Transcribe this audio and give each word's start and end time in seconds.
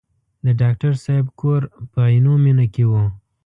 د 0.45 0.47
ډاکټر 0.61 0.93
صاحب 1.03 1.25
کور 1.39 1.61
په 1.91 1.99
عینومېنه 2.13 2.65
کې 2.73 2.83
و. 2.89 2.93